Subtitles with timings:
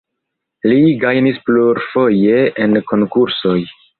[0.71, 3.57] Li gajnis plurfoje en konkursoj.